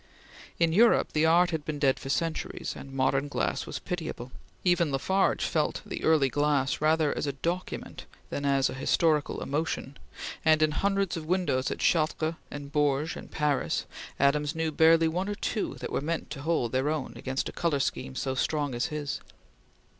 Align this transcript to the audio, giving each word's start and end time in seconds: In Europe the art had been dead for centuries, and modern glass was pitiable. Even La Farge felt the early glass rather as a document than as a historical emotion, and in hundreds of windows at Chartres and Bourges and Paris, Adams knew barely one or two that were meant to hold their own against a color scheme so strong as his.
In 0.57 0.73
Europe 0.73 1.13
the 1.13 1.27
art 1.27 1.51
had 1.51 1.63
been 1.63 1.77
dead 1.77 1.99
for 1.99 2.09
centuries, 2.09 2.73
and 2.75 2.91
modern 2.91 3.27
glass 3.27 3.67
was 3.67 3.77
pitiable. 3.77 4.31
Even 4.63 4.91
La 4.91 4.97
Farge 4.97 5.43
felt 5.45 5.83
the 5.85 6.03
early 6.03 6.27
glass 6.27 6.81
rather 6.81 7.15
as 7.15 7.27
a 7.27 7.33
document 7.33 8.05
than 8.31 8.43
as 8.43 8.67
a 8.67 8.73
historical 8.73 9.43
emotion, 9.43 9.97
and 10.43 10.63
in 10.63 10.71
hundreds 10.71 11.17
of 11.17 11.27
windows 11.27 11.69
at 11.69 11.77
Chartres 11.81 12.33
and 12.49 12.71
Bourges 12.71 13.15
and 13.15 13.29
Paris, 13.29 13.85
Adams 14.19 14.55
knew 14.55 14.71
barely 14.71 15.07
one 15.07 15.29
or 15.29 15.35
two 15.35 15.75
that 15.75 15.91
were 15.91 16.01
meant 16.01 16.31
to 16.31 16.41
hold 16.41 16.71
their 16.71 16.89
own 16.89 17.13
against 17.15 17.47
a 17.47 17.51
color 17.51 17.79
scheme 17.79 18.15
so 18.15 18.33
strong 18.33 18.73
as 18.73 18.87
his. 18.87 19.21